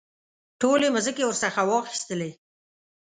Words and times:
ټولې 0.59 0.87
مځکې 0.95 1.23
ورڅخه 1.25 1.63
واخیستلې. 1.65 2.31